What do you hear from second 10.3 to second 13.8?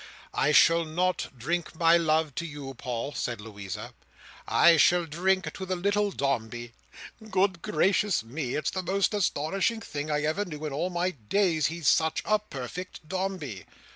knew in all my days, he's such a perfect Dombey."